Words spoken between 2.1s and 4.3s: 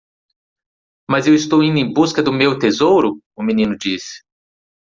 do meu tesouro?" o menino disse.